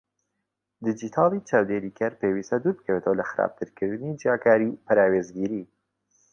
دیجیتاڵی 0.83 1.39
چاودێرکەر 1.49 2.11
پێویستە 2.21 2.57
دووربکەوێتەوە 2.63 3.19
لە 3.19 3.25
خراپترکردنی 3.31 4.17
جیاکاری 4.21 4.69
و 4.71 4.79
پەراوێزگیری؛ 4.85 5.63